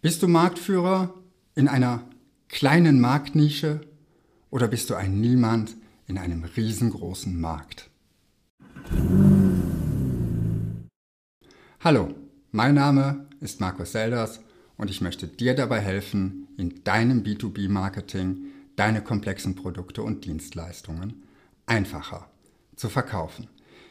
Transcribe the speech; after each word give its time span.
Bist 0.00 0.22
du 0.22 0.28
Marktführer 0.28 1.12
in 1.56 1.66
einer 1.66 2.08
kleinen 2.48 3.00
Marktnische 3.00 3.80
oder 4.48 4.68
bist 4.68 4.90
du 4.90 4.94
ein 4.94 5.20
Niemand 5.20 5.74
in 6.06 6.18
einem 6.18 6.44
riesengroßen 6.44 7.40
Markt? 7.40 7.90
Hallo, 11.80 12.14
mein 12.52 12.76
Name 12.76 13.26
ist 13.40 13.58
Markus 13.58 13.90
Selders 13.90 14.38
und 14.76 14.88
ich 14.88 15.00
möchte 15.00 15.26
dir 15.26 15.56
dabei 15.56 15.80
helfen, 15.80 16.46
in 16.56 16.84
deinem 16.84 17.24
B2B-Marketing 17.24 18.52
deine 18.76 19.02
komplexen 19.02 19.56
Produkte 19.56 20.04
und 20.04 20.24
Dienstleistungen 20.24 21.24
einfacher 21.66 22.30
zu 22.76 22.88
verkaufen. 22.88 23.48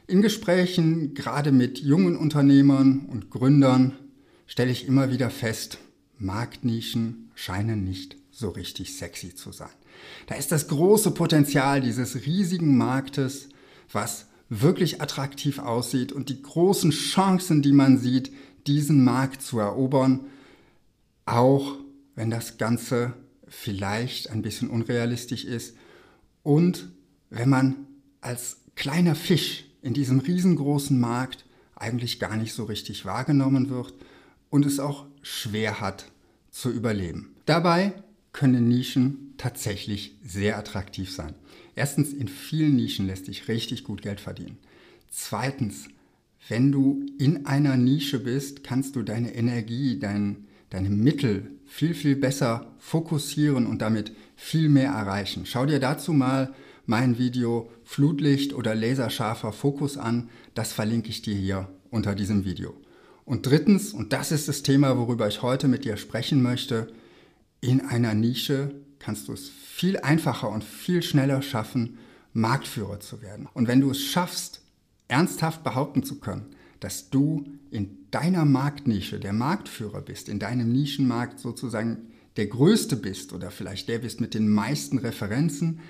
In 0.07 0.21
Gesprächen, 0.21 1.15
gerade 1.15 1.51
mit 1.51 1.79
jungen 1.79 2.15
Unternehmern 2.15 3.07
und 3.11 3.29
Gründern, 3.29 3.91
stelle 4.45 4.71
ich 4.71 4.87
immer 4.87 5.11
wieder 5.11 5.29
fest, 5.29 5.79
Marktnischen 6.19 7.31
scheinen 7.35 7.83
nicht 7.83 8.17
so 8.31 8.49
richtig 8.49 8.95
sexy 8.95 9.35
zu 9.35 9.51
sein. 9.51 9.69
Da 10.27 10.35
ist 10.35 10.51
das 10.51 10.67
große 10.67 11.11
Potenzial 11.11 11.81
dieses 11.81 12.25
riesigen 12.25 12.77
Marktes, 12.77 13.49
was 13.91 14.27
wirklich 14.49 15.01
attraktiv 15.01 15.59
aussieht 15.59 16.11
und 16.11 16.29
die 16.29 16.41
großen 16.41 16.91
Chancen, 16.91 17.61
die 17.61 17.73
man 17.73 17.97
sieht, 17.97 18.31
diesen 18.65 19.03
Markt 19.03 19.41
zu 19.41 19.59
erobern, 19.59 20.25
auch 21.25 21.77
wenn 22.15 22.29
das 22.29 22.57
Ganze 22.57 23.13
vielleicht 23.47 24.29
ein 24.29 24.41
bisschen 24.41 24.69
unrealistisch 24.69 25.45
ist 25.45 25.75
und 26.43 26.89
wenn 27.29 27.49
man 27.49 27.75
als 28.21 28.57
kleiner 28.75 29.15
Fisch 29.15 29.65
in 29.81 29.93
diesem 29.93 30.19
riesengroßen 30.19 30.99
Markt 30.99 31.45
eigentlich 31.75 32.19
gar 32.19 32.35
nicht 32.35 32.53
so 32.53 32.65
richtig 32.65 33.05
wahrgenommen 33.05 33.69
wird 33.69 33.93
und 34.49 34.65
es 34.65 34.79
auch 34.79 35.05
schwer 35.27 35.81
hat 35.81 36.05
zu 36.51 36.71
überleben. 36.71 37.35
Dabei 37.45 37.93
können 38.33 38.67
Nischen 38.67 39.33
tatsächlich 39.37 40.15
sehr 40.23 40.57
attraktiv 40.57 41.11
sein. 41.11 41.35
Erstens, 41.75 42.13
in 42.13 42.27
vielen 42.27 42.75
Nischen 42.75 43.07
lässt 43.07 43.25
sich 43.25 43.47
richtig 43.47 43.83
gut 43.83 44.01
Geld 44.01 44.19
verdienen. 44.19 44.57
Zweitens, 45.09 45.87
wenn 46.47 46.71
du 46.71 47.05
in 47.19 47.45
einer 47.45 47.75
Nische 47.75 48.19
bist, 48.19 48.63
kannst 48.63 48.95
du 48.95 49.03
deine 49.03 49.35
Energie, 49.35 49.99
dein, 49.99 50.47
deine 50.69 50.89
Mittel 50.89 51.51
viel, 51.65 51.93
viel 51.93 52.15
besser 52.15 52.71
fokussieren 52.79 53.67
und 53.67 53.81
damit 53.81 54.13
viel 54.35 54.69
mehr 54.69 54.91
erreichen. 54.91 55.45
Schau 55.45 55.65
dir 55.65 55.79
dazu 55.79 56.13
mal 56.13 56.53
mein 56.85 57.17
Video 57.17 57.69
Flutlicht 57.83 58.53
oder 58.53 58.75
laserscharfer 58.75 59.51
Fokus 59.51 59.97
an. 59.97 60.29
Das 60.53 60.71
verlinke 60.71 61.09
ich 61.09 61.21
dir 61.21 61.35
hier 61.35 61.67
unter 61.89 62.15
diesem 62.15 62.45
Video. 62.45 62.73
Und 63.27 63.45
drittens, 63.45 63.91
und 63.91 64.13
das 64.13 64.31
ist 64.31 64.47
das 64.47 64.63
Thema, 64.63 64.97
worüber 64.97 65.27
ich 65.27 65.41
heute 65.41 65.67
mit 65.67 65.83
dir 65.83 65.97
sprechen 65.97 66.41
möchte, 66.41 66.87
in 67.59 67.81
einer 67.81 68.13
Nische 68.13 68.73
kannst 68.99 69.27
du 69.27 69.33
es 69.33 69.49
viel 69.49 69.97
einfacher 69.97 70.49
und 70.49 70.63
viel 70.63 71.03
schneller 71.03 71.41
schaffen, 71.41 71.97
Marktführer 72.31 73.01
zu 73.01 73.21
werden. 73.21 73.49
Und 73.53 73.67
wenn 73.67 73.81
du 73.81 73.91
es 73.91 74.01
schaffst, 74.01 74.61
ernsthaft 75.09 75.65
behaupten 75.65 76.03
zu 76.03 76.21
können, 76.21 76.55
dass 76.79 77.09
du 77.09 77.43
in 77.69 78.07
deiner 78.11 78.45
Marktnische 78.45 79.19
der 79.19 79.33
Marktführer 79.33 79.99
bist, 79.99 80.29
in 80.29 80.39
deinem 80.39 80.71
Nischenmarkt 80.71 81.41
sozusagen 81.41 82.13
der 82.37 82.47
Größte 82.47 82.95
bist 82.95 83.33
oder 83.33 83.51
vielleicht 83.51 83.89
der 83.89 83.99
bist 83.99 84.21
mit 84.21 84.35
den 84.35 84.47
meisten 84.47 84.99
Referenzen, 84.99 85.81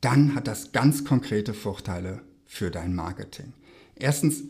dann 0.00 0.34
hat 0.34 0.48
das 0.48 0.72
ganz 0.72 1.04
konkrete 1.04 1.54
Vorteile 1.54 2.20
für 2.46 2.72
dein 2.72 2.96
Marketing. 2.96 3.52
Erstens, 3.94 4.42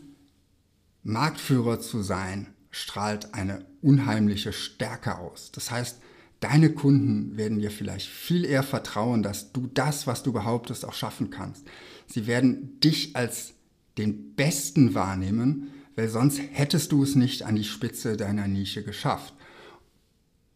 Marktführer 1.03 1.81
zu 1.81 2.01
sein, 2.01 2.47
strahlt 2.71 3.33
eine 3.33 3.65
unheimliche 3.81 4.53
Stärke 4.53 5.17
aus. 5.17 5.51
Das 5.51 5.69
heißt, 5.69 5.99
deine 6.39 6.71
Kunden 6.71 7.37
werden 7.37 7.59
dir 7.59 7.71
vielleicht 7.71 8.07
viel 8.07 8.45
eher 8.45 8.63
vertrauen, 8.63 9.21
dass 9.21 9.51
du 9.51 9.67
das, 9.73 10.07
was 10.07 10.23
du 10.23 10.31
behauptest, 10.31 10.85
auch 10.85 10.93
schaffen 10.93 11.29
kannst. 11.29 11.65
Sie 12.07 12.25
werden 12.25 12.79
dich 12.79 13.15
als 13.15 13.53
den 13.97 14.33
Besten 14.35 14.95
wahrnehmen, 14.95 15.71
weil 15.95 16.09
sonst 16.09 16.41
hättest 16.51 16.91
du 16.91 17.03
es 17.03 17.15
nicht 17.15 17.43
an 17.43 17.55
die 17.55 17.63
Spitze 17.63 18.17
deiner 18.17 18.47
Nische 18.47 18.83
geschafft. 18.83 19.33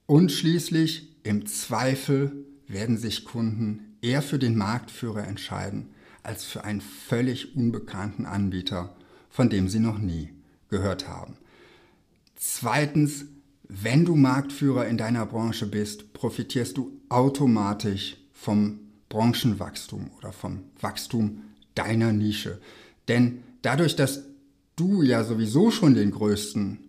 Und 0.06 0.32
schließlich, 0.32 1.16
im 1.24 1.46
Zweifel 1.46 2.46
werden 2.68 2.98
sich 2.98 3.26
Kunden 3.26 3.98
eher 4.02 4.22
für 4.22 4.40
den 4.40 4.58
Marktführer 4.58 5.28
entscheiden, 5.28 5.90
als 6.24 6.46
für 6.46 6.64
einen 6.64 6.82
völlig 6.82 7.56
unbekannten 7.56 8.26
Anbieter, 8.26 8.96
von 9.30 9.50
dem 9.50 9.68
sie 9.70 9.80
noch 9.80 10.00
nie 10.00 10.37
gehört 10.70 11.08
haben. 11.08 11.38
Zweitens, 12.36 13.26
wenn 13.68 14.06
du 14.06 14.16
Marktführer 14.16 14.88
in 14.88 14.98
deiner 14.98 15.26
Branche 15.26 15.68
bist, 15.68 16.14
profitierst 16.14 16.78
du 16.78 16.92
automatisch 17.10 18.18
vom 18.32 18.80
Branchenwachstum 19.10 20.12
oder 20.18 20.32
vom 20.32 20.64
Wachstum 20.80 21.42
deiner 21.76 22.14
Nische. 22.14 22.60
Denn 23.08 23.44
dadurch, 23.62 23.96
dass 23.96 24.24
du 24.76 25.02
ja 25.02 25.24
sowieso 25.24 25.72
schon 25.72 25.96
den 25.96 26.12
größten 26.12 26.80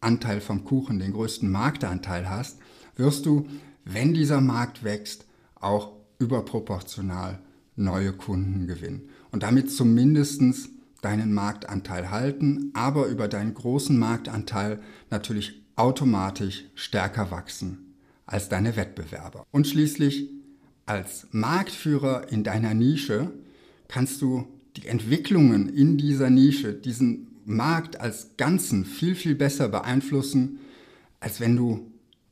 Anteil 0.00 0.40
vom 0.40 0.64
Kuchen, 0.64 0.98
den 0.98 1.12
größten 1.12 1.50
Marktanteil 1.50 2.30
hast, 2.30 2.58
wirst 2.96 3.26
du, 3.26 3.46
wenn 3.84 4.14
dieser 4.14 4.40
Markt 4.40 4.84
wächst, 4.84 5.26
auch 5.56 5.92
überproportional 6.18 7.40
neue 7.76 8.12
Kunden 8.12 8.66
gewinnen. 8.66 9.08
Und 9.30 9.42
damit 9.42 9.70
zumindestens 9.70 10.68
deinen 11.00 11.32
Marktanteil 11.32 12.10
halten, 12.10 12.70
aber 12.74 13.06
über 13.06 13.28
deinen 13.28 13.54
großen 13.54 13.98
Marktanteil 13.98 14.80
natürlich 15.10 15.60
automatisch 15.76 16.64
stärker 16.74 17.30
wachsen 17.30 17.94
als 18.26 18.48
deine 18.48 18.76
Wettbewerber. 18.76 19.46
Und 19.50 19.66
schließlich 19.66 20.28
als 20.86 21.26
Marktführer 21.30 22.30
in 22.30 22.44
deiner 22.44 22.74
Nische 22.74 23.32
kannst 23.88 24.22
du 24.22 24.46
die 24.76 24.86
Entwicklungen 24.86 25.68
in 25.68 25.98
dieser 25.98 26.30
Nische, 26.30 26.74
diesen 26.74 27.28
Markt 27.44 28.00
als 28.00 28.36
Ganzen 28.36 28.84
viel, 28.84 29.14
viel 29.14 29.34
besser 29.34 29.68
beeinflussen, 29.68 30.60
als 31.18 31.40
wenn 31.40 31.56
du 31.56 31.90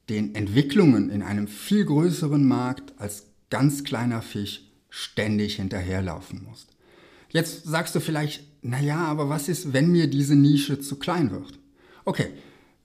den 0.08 0.34
Entwicklungen 0.34 1.10
in 1.10 1.22
einem 1.22 1.48
viel 1.48 1.84
größeren 1.84 2.46
Markt 2.46 2.94
als 2.98 3.26
ganz 3.50 3.84
kleiner 3.84 4.22
Fisch 4.22 4.62
ständig 4.88 5.56
hinterherlaufen 5.56 6.44
musst. 6.44 6.76
Jetzt 7.30 7.64
sagst 7.64 7.94
du 7.94 8.00
vielleicht, 8.00 8.44
naja, 8.62 8.98
aber 8.98 9.28
was 9.28 9.48
ist, 9.48 9.72
wenn 9.72 9.90
mir 9.90 10.08
diese 10.08 10.36
Nische 10.36 10.80
zu 10.80 10.96
klein 10.96 11.30
wird? 11.30 11.58
Okay, 12.04 12.28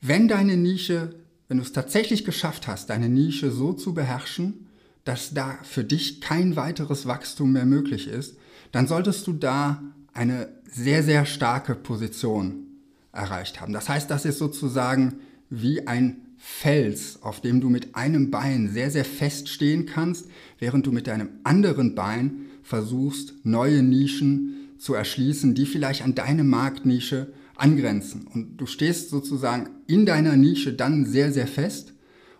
wenn 0.01 0.27
deine 0.27 0.57
Nische, 0.57 1.15
wenn 1.47 1.57
du 1.57 1.63
es 1.63 1.71
tatsächlich 1.71 2.25
geschafft 2.25 2.67
hast, 2.67 2.89
deine 2.89 3.09
Nische 3.09 3.51
so 3.51 3.73
zu 3.73 3.93
beherrschen, 3.93 4.67
dass 5.05 5.33
da 5.33 5.57
für 5.63 5.83
dich 5.83 6.21
kein 6.21 6.55
weiteres 6.55 7.05
Wachstum 7.05 7.53
mehr 7.53 7.65
möglich 7.65 8.07
ist, 8.07 8.37
dann 8.71 8.87
solltest 8.87 9.27
du 9.27 9.33
da 9.33 9.81
eine 10.13 10.49
sehr, 10.69 11.03
sehr 11.03 11.25
starke 11.25 11.75
Position 11.75 12.67
erreicht 13.11 13.61
haben. 13.61 13.73
Das 13.73 13.89
heißt, 13.89 14.09
das 14.09 14.25
ist 14.25 14.39
sozusagen 14.39 15.15
wie 15.49 15.87
ein 15.87 16.21
Fels, 16.37 17.21
auf 17.21 17.39
dem 17.39 17.61
du 17.61 17.69
mit 17.69 17.95
einem 17.95 18.31
Bein 18.31 18.69
sehr, 18.69 18.91
sehr 18.91 19.05
fest 19.05 19.47
stehen 19.47 19.85
kannst, 19.85 20.27
während 20.59 20.85
du 20.85 20.91
mit 20.91 21.07
deinem 21.07 21.29
anderen 21.43 21.95
Bein 21.95 22.47
versuchst, 22.63 23.33
neue 23.43 23.83
Nischen 23.83 24.62
zu 24.83 24.93
erschließen, 24.93 25.55
die 25.55 25.65
vielleicht 25.65 26.03
an 26.03 26.13
deine 26.13 26.43
Marktnische 26.43 27.31
angrenzen. 27.55 28.27
Und 28.27 28.57
du 28.57 28.65
stehst 28.65 29.09
sozusagen 29.09 29.69
in 29.87 30.05
deiner 30.05 30.35
Nische 30.35 30.73
dann 30.73 31.05
sehr, 31.05 31.31
sehr 31.31 31.47
fest 31.47 31.93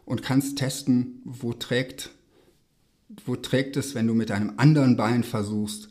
und 0.06 0.24
kannst 0.24 0.58
testen, 0.58 1.22
wo 1.24 1.54
trägt, 1.54 2.10
wo 3.26 3.38
trägt 3.38 3.78
es, 3.78 3.96
wenn 3.96 4.08
du 4.08 4.14
mit 4.14 4.30
einem 4.30 4.54
anderen 4.58 4.98
Bein 4.98 5.24
versuchst, 5.24 5.90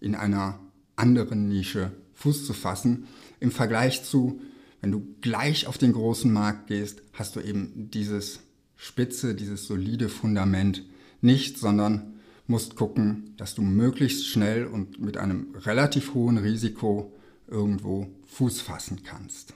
in 0.00 0.14
einer 0.14 0.60
anderen 0.96 1.48
Nische 1.48 1.92
Fuß 2.12 2.44
zu 2.44 2.52
fassen. 2.52 3.06
Im 3.40 3.50
Vergleich 3.50 4.04
zu, 4.04 4.40
wenn 4.82 4.92
du 4.92 5.06
gleich 5.22 5.66
auf 5.66 5.78
den 5.78 5.94
großen 5.94 6.30
Markt 6.30 6.66
gehst, 6.66 7.02
hast 7.14 7.36
du 7.36 7.40
eben 7.40 7.90
dieses 7.90 8.40
spitze, 8.76 9.34
dieses 9.34 9.66
solide 9.66 10.10
Fundament 10.10 10.84
nicht, 11.22 11.58
sondern 11.58 12.13
musst 12.46 12.76
gucken, 12.76 13.34
dass 13.36 13.54
du 13.54 13.62
möglichst 13.62 14.26
schnell 14.26 14.66
und 14.66 15.00
mit 15.00 15.16
einem 15.16 15.54
relativ 15.64 16.14
hohen 16.14 16.38
Risiko 16.38 17.12
irgendwo 17.46 18.08
Fuß 18.26 18.60
fassen 18.60 19.02
kannst. 19.02 19.54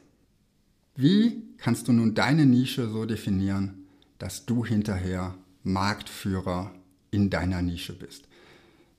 Wie 0.94 1.43
kannst 1.58 1.88
du 1.88 1.93
nun 1.93 2.14
deine 2.14 2.46
Nische 2.46 2.88
so 2.88 3.05
definieren, 3.05 3.87
dass 4.19 4.46
du 4.46 4.64
hinterher 4.64 5.35
Marktführer 5.62 6.75
in 7.11 7.31
deiner 7.31 7.62
Nische 7.62 7.93
bist? 7.93 8.25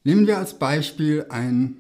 Nehmen 0.04 0.28
wir 0.28 0.38
als 0.38 0.58
Beispiel 0.58 1.26
ein 1.30 1.76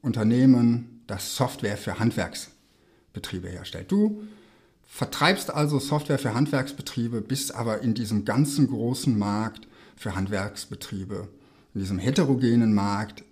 Unternehmen, 0.00 1.02
das 1.06 1.36
Software 1.36 1.76
für 1.76 1.98
Handwerksbetriebe 1.98 3.48
herstellt. 3.48 3.90
Du 3.90 4.22
vertreibst 4.86 5.50
also 5.50 5.78
Software 5.78 6.18
für 6.18 6.34
Handwerksbetriebe, 6.34 7.20
bist 7.20 7.54
aber 7.54 7.82
in 7.82 7.94
diesem 7.94 8.24
ganzen 8.24 8.68
großen 8.68 9.18
Markt 9.18 9.68
für 9.96 10.14
Handwerksbetriebe 10.14 11.28
in 11.74 11.80
diesem 11.80 11.98
heterogenen 11.98 12.74
Markt 12.74 13.24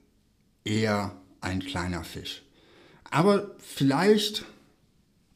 eher 0.64 1.16
ein 1.40 1.60
kleiner 1.60 2.04
Fisch. 2.04 2.42
Aber 3.10 3.54
vielleicht 3.58 4.44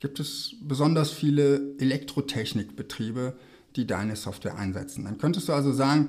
gibt 0.00 0.18
es 0.18 0.56
besonders 0.62 1.10
viele 1.10 1.76
Elektrotechnikbetriebe, 1.78 3.36
die 3.76 3.86
deine 3.86 4.16
Software 4.16 4.56
einsetzen. 4.56 5.04
Dann 5.04 5.18
könntest 5.18 5.48
du 5.48 5.52
also 5.52 5.72
sagen, 5.72 6.08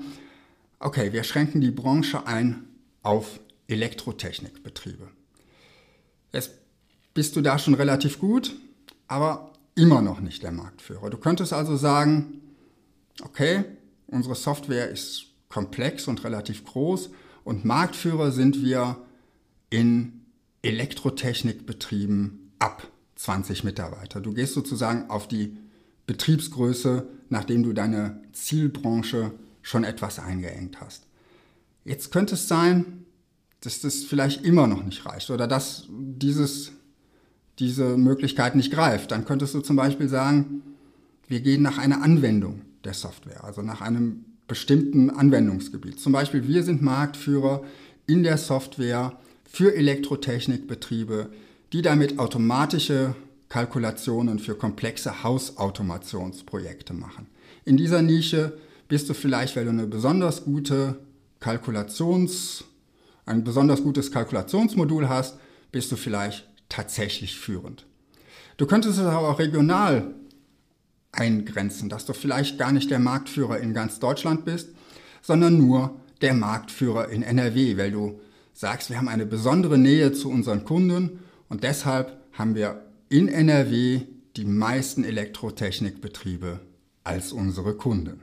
okay, 0.80 1.14
wir 1.14 1.24
schränken 1.24 1.62
die 1.62 1.72
Branche 1.72 2.26
ein 2.26 2.64
auf 3.04 3.40
Elektrotechnikbetriebe. 3.68 5.08
Jetzt 6.32 6.52
bist 7.14 7.36
du 7.36 7.42
da 7.42 7.60
schon 7.60 7.74
relativ 7.74 8.20
gut, 8.20 8.56
aber 9.08 9.52
immer 9.76 10.02
noch 10.02 10.22
nicht 10.22 10.44
der 10.44 10.52
Marktführer. 10.52 11.10
Du 11.10 11.18
könntest 11.18 11.54
also 11.54 11.76
sagen, 11.76 12.42
okay, 13.24 13.66
unsere 14.08 14.36
Software 14.36 14.90
ist 14.90 15.28
komplex 15.52 16.08
und 16.08 16.24
relativ 16.24 16.66
groß 16.66 17.12
und 17.44 17.66
Marktführer 17.66 18.32
sind 18.32 18.64
wir 18.64 18.98
in 19.70 20.22
Elektrotechnikbetrieben 20.64 22.52
ab 22.60 22.88
20 23.16 23.64
Mitarbeiter. 23.64 24.22
Du 24.22 24.34
gehst 24.34 24.54
sozusagen 24.54 25.10
auf 25.10 25.28
die 25.28 25.58
Betriebsgröße, 26.08 27.08
nachdem 27.30 27.64
du 27.64 27.74
deine 27.74 28.22
Zielbranche 28.34 29.32
schon 29.62 29.84
etwas 29.84 30.20
eingeengt 30.20 30.82
hast. 30.82 31.06
Jetzt 31.84 32.12
könnte 32.12 32.36
es 32.36 32.48
sein, 32.48 33.06
dass 33.62 33.82
das 33.82 34.04
vielleicht 34.04 34.44
immer 34.44 34.68
noch 34.68 34.84
nicht 34.84 35.06
reicht 35.06 35.30
oder 35.30 35.48
dass 35.48 35.88
dieses, 35.90 36.72
diese 37.60 37.98
Möglichkeit 37.98 38.56
nicht 38.56 38.72
greift. 38.72 39.12
Dann 39.12 39.26
könntest 39.26 39.54
du 39.54 39.62
zum 39.62 39.76
Beispiel 39.76 40.10
sagen, 40.10 40.64
wir 41.28 41.42
gehen 41.42 41.62
nach 41.62 41.78
einer 41.78 42.02
Anwendung 42.02 42.62
der 42.84 42.94
Software, 42.94 43.44
also 43.44 43.62
nach 43.62 43.82
einem 43.82 44.26
bestimmten 44.48 45.10
Anwendungsgebiet. 45.10 46.00
Zum 46.00 46.12
Beispiel, 46.12 46.48
wir 46.48 46.64
sind 46.64 46.82
Marktführer 46.82 47.64
in 48.08 48.24
der 48.24 48.38
Software 48.38 49.18
für 49.46 49.76
Elektrotechnikbetriebe, 49.76 51.30
die 51.74 51.82
damit 51.82 52.20
automatische 52.20 53.16
Kalkulationen 53.50 54.40
für 54.40 54.56
komplexe 54.56 55.24
Hausautomationsprojekte 55.24 56.94
machen. 56.94 57.28
In 57.66 57.78
dieser 57.78 58.02
Nische 58.02 58.58
bist 58.88 59.10
du 59.10 59.14
vielleicht, 59.14 59.56
weil 59.56 59.66
du 59.66 59.72
eine 59.72 59.88
besonders 59.88 60.44
gute 60.44 61.00
Kalkulations, 61.40 62.64
ein 63.26 63.44
besonders 63.44 63.84
gutes 63.84 64.12
Kalkulationsmodul 64.12 65.10
hast, 65.10 65.38
bist 65.72 65.92
du 65.92 65.96
vielleicht 65.96 66.48
tatsächlich 66.70 67.38
führend. 67.38 67.86
Du 68.58 68.66
könntest 68.66 69.00
es 69.00 69.06
aber 69.06 69.30
auch 69.30 69.40
regional 69.40 70.14
eingrenzen, 71.12 71.90
dass 71.90 72.06
du 72.06 72.14
vielleicht 72.14 72.58
gar 72.58 72.72
nicht 72.72 72.90
der 72.90 73.00
Marktführer 73.00 73.60
in 73.60 73.74
ganz 73.74 74.00
Deutschland 74.00 74.46
bist, 74.46 74.70
sondern 75.22 75.58
nur 75.58 76.00
der 76.22 76.34
Marktführer 76.34 77.10
in 77.10 77.24
NRW, 77.24 77.78
weil 77.78 77.92
du 77.92 78.20
sagst, 78.54 78.90
wir 78.90 78.98
haben 78.98 79.08
eine 79.08 79.26
besondere 79.26 79.78
Nähe 79.78 80.12
zu 80.14 80.30
unseren 80.30 80.64
Kunden 80.66 81.20
und 81.50 81.64
deshalb 81.64 82.18
haben 82.34 82.56
wir 82.56 82.86
in 83.10 83.28
NRW 83.28 84.02
die 84.38 84.46
meisten 84.46 85.04
Elektrotechnikbetriebe 85.04 86.60
als 87.04 87.34
unsere 87.34 87.76
Kunden. 87.76 88.22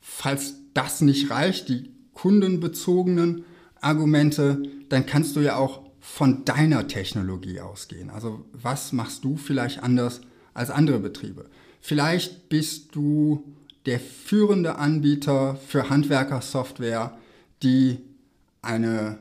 Falls 0.00 0.54
das 0.74 1.00
nicht 1.00 1.30
reicht, 1.30 1.68
die 1.68 1.92
kundenbezogenen 2.14 3.44
Argumente, 3.80 4.62
dann 4.88 5.06
kannst 5.06 5.36
du 5.36 5.40
ja 5.40 5.56
auch 5.56 5.82
von 6.00 6.44
deiner 6.44 6.88
Technologie 6.88 7.60
ausgehen. 7.60 8.10
Also 8.10 8.44
was 8.52 8.92
machst 8.92 9.24
du 9.24 9.36
vielleicht 9.36 9.82
anders 9.82 10.20
als 10.54 10.70
andere 10.70 10.98
Betriebe? 10.98 11.46
Vielleicht 11.80 12.48
bist 12.48 12.94
du 12.94 13.44
der 13.86 14.00
führende 14.00 14.76
Anbieter 14.76 15.56
für 15.56 15.88
Handwerkersoftware, 15.88 17.16
die 17.62 17.98
eine 18.62 19.18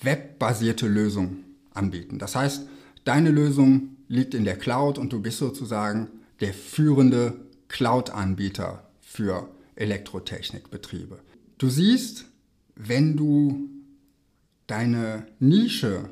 webbasierte 0.00 0.86
Lösung 0.86 1.38
anbieten. 1.72 2.18
Das 2.18 2.36
heißt, 2.36 2.66
deine 3.04 3.30
Lösung 3.30 3.96
liegt 4.08 4.34
in 4.34 4.44
der 4.44 4.56
Cloud 4.56 4.98
und 4.98 5.12
du 5.12 5.20
bist 5.20 5.38
sozusagen 5.38 6.08
der 6.40 6.54
führende 6.54 7.40
Cloud-Anbieter 7.68 8.88
für 9.00 9.48
Elektrotechnikbetriebe. 9.76 11.18
Du 11.58 11.68
siehst, 11.68 12.26
wenn 12.76 13.16
du 13.16 13.68
deine 14.66 15.26
Nische 15.40 16.08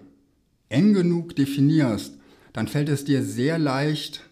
eng 0.69 0.95
genug 0.95 1.37
definierst, 1.37 2.15
dann 2.53 2.69
fällt 2.69 2.89
es 2.89 3.05
dir 3.05 3.23
sehr 3.23 3.59
leicht, 3.59 4.25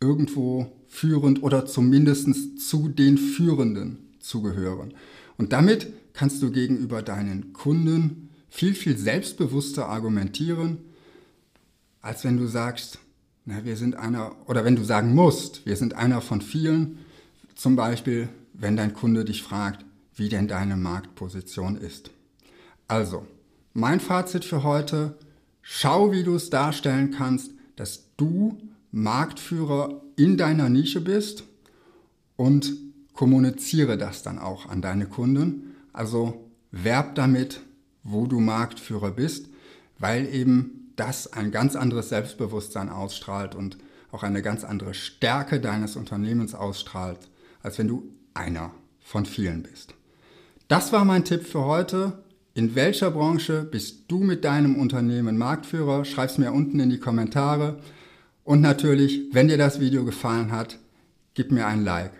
irgendwo 0.00 0.72
führend 0.94 1.42
oder 1.42 1.66
zumindest 1.66 2.60
zu 2.60 2.88
den 2.88 3.18
Führenden 3.18 4.14
zu 4.20 4.42
gehören. 4.42 4.94
Und 5.36 5.52
damit 5.52 5.92
kannst 6.12 6.40
du 6.40 6.52
gegenüber 6.52 7.02
deinen 7.02 7.52
Kunden 7.52 8.30
viel, 8.48 8.74
viel 8.74 8.96
selbstbewusster 8.96 9.88
argumentieren, 9.88 10.78
als 12.00 12.22
wenn 12.22 12.36
du 12.36 12.46
sagst, 12.46 13.00
na, 13.44 13.64
wir 13.64 13.76
sind 13.76 13.96
einer, 13.96 14.36
oder 14.46 14.64
wenn 14.64 14.76
du 14.76 14.84
sagen 14.84 15.14
musst, 15.14 15.66
wir 15.66 15.76
sind 15.76 15.94
einer 15.94 16.20
von 16.20 16.40
vielen, 16.40 16.98
zum 17.56 17.74
Beispiel, 17.74 18.28
wenn 18.52 18.76
dein 18.76 18.94
Kunde 18.94 19.24
dich 19.24 19.42
fragt, 19.42 19.84
wie 20.14 20.28
denn 20.28 20.46
deine 20.46 20.76
Marktposition 20.76 21.76
ist. 21.76 22.10
Also, 22.86 23.26
mein 23.72 23.98
Fazit 23.98 24.44
für 24.44 24.62
heute, 24.62 25.18
schau, 25.60 26.12
wie 26.12 26.22
du 26.22 26.36
es 26.36 26.50
darstellen 26.50 27.10
kannst, 27.10 27.50
dass 27.74 28.14
du 28.16 28.56
Marktführer 28.94 30.02
in 30.14 30.36
deiner 30.36 30.68
Nische 30.68 31.00
bist 31.00 31.42
und 32.36 32.76
kommuniziere 33.12 33.98
das 33.98 34.22
dann 34.22 34.38
auch 34.38 34.68
an 34.68 34.82
deine 34.82 35.06
Kunden. 35.06 35.74
Also 35.92 36.48
werb 36.70 37.16
damit, 37.16 37.60
wo 38.04 38.26
du 38.26 38.38
Marktführer 38.38 39.10
bist, 39.10 39.48
weil 39.98 40.32
eben 40.32 40.92
das 40.94 41.32
ein 41.32 41.50
ganz 41.50 41.74
anderes 41.74 42.10
Selbstbewusstsein 42.10 42.88
ausstrahlt 42.88 43.56
und 43.56 43.78
auch 44.12 44.22
eine 44.22 44.42
ganz 44.42 44.62
andere 44.62 44.94
Stärke 44.94 45.58
deines 45.58 45.96
Unternehmens 45.96 46.54
ausstrahlt, 46.54 47.18
als 47.64 47.78
wenn 47.78 47.88
du 47.88 48.04
einer 48.32 48.70
von 49.00 49.26
vielen 49.26 49.64
bist. 49.64 49.94
Das 50.68 50.92
war 50.92 51.04
mein 51.04 51.24
Tipp 51.24 51.44
für 51.44 51.64
heute. 51.64 52.22
In 52.54 52.76
welcher 52.76 53.10
Branche 53.10 53.64
bist 53.64 54.04
du 54.06 54.18
mit 54.18 54.44
deinem 54.44 54.76
Unternehmen 54.76 55.36
Marktführer? 55.36 56.04
Schreib 56.04 56.30
es 56.30 56.38
mir 56.38 56.52
unten 56.52 56.78
in 56.78 56.90
die 56.90 57.00
Kommentare. 57.00 57.80
Und 58.44 58.60
natürlich, 58.60 59.22
wenn 59.32 59.48
dir 59.48 59.58
das 59.58 59.80
Video 59.80 60.04
gefallen 60.04 60.52
hat, 60.52 60.78
gib 61.32 61.50
mir 61.50 61.66
ein 61.66 61.82
Like. 61.82 62.12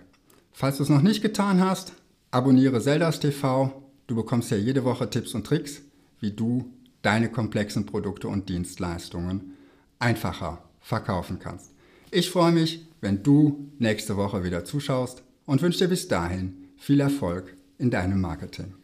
Falls 0.52 0.78
du 0.78 0.82
es 0.82 0.88
noch 0.88 1.02
nicht 1.02 1.22
getan 1.22 1.60
hast, 1.60 1.92
abonniere 2.30 2.80
Zeldas 2.80 3.20
TV. 3.20 3.82
Du 4.06 4.16
bekommst 4.16 4.50
ja 4.50 4.56
jede 4.56 4.84
Woche 4.84 5.08
Tipps 5.08 5.34
und 5.34 5.46
Tricks, 5.46 5.82
wie 6.20 6.32
du 6.32 6.72
deine 7.02 7.30
komplexen 7.30 7.86
Produkte 7.86 8.28
und 8.28 8.48
Dienstleistungen 8.48 9.54
einfacher 9.98 10.64
verkaufen 10.80 11.38
kannst. 11.38 11.72
Ich 12.10 12.30
freue 12.30 12.52
mich, 12.52 12.86
wenn 13.00 13.22
du 13.22 13.70
nächste 13.78 14.16
Woche 14.16 14.44
wieder 14.44 14.64
zuschaust 14.64 15.22
und 15.46 15.60
wünsche 15.62 15.80
dir 15.80 15.88
bis 15.88 16.08
dahin 16.08 16.68
viel 16.76 17.00
Erfolg 17.00 17.56
in 17.78 17.90
deinem 17.90 18.20
Marketing. 18.20 18.74